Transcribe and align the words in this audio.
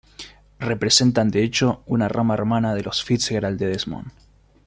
Representan 0.57 1.29
de 1.29 1.43
hecho 1.43 1.83
una 1.85 2.07
"rama" 2.07 2.33
hermana 2.33 2.73
de 2.73 2.81
los 2.81 3.03
Fitzgerald 3.03 3.59
de 3.59 3.67
Desmond. 3.67 4.11